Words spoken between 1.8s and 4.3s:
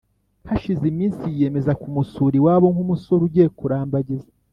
kumusura iwabo nk’umusore ugiye kurambagiza